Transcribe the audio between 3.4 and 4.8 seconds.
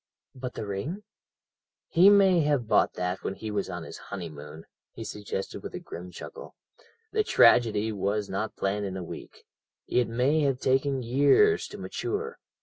was on his honeymoon,"